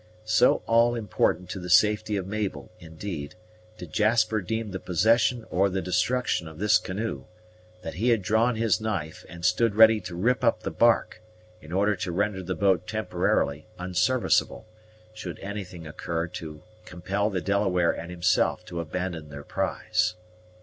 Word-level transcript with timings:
So 0.25 0.63
all 0.65 0.95
important 0.95 1.47
to 1.51 1.59
the 1.59 1.69
safety 1.69 2.17
of 2.17 2.25
Mabel, 2.25 2.71
indeed, 2.79 3.35
did 3.77 3.93
Jasper 3.93 4.41
deem 4.41 4.71
the 4.71 4.79
possession 4.79 5.45
or 5.51 5.69
the 5.69 5.79
destruction 5.79 6.47
of 6.47 6.57
this 6.57 6.79
canoe, 6.79 7.25
that 7.83 7.93
he 7.93 8.09
had 8.09 8.23
drawn 8.23 8.55
his 8.55 8.81
knife, 8.81 9.23
and 9.29 9.45
stood 9.45 9.75
ready 9.75 10.01
to 10.01 10.15
rip 10.15 10.43
up 10.43 10.63
the 10.63 10.71
bark, 10.71 11.21
in 11.61 11.71
order 11.71 11.95
to 11.97 12.11
render 12.11 12.41
the 12.41 12.55
boat 12.55 12.87
temporarily 12.87 13.67
unserviceable, 13.77 14.65
should 15.13 15.37
anything 15.37 15.85
occur 15.85 16.25
to 16.29 16.63
compel 16.85 17.29
the 17.29 17.39
Delaware 17.39 17.91
and 17.91 18.09
himself 18.09 18.65
to 18.65 18.79
abandon 18.79 19.29
their 19.29 19.43
prize. 19.43 20.15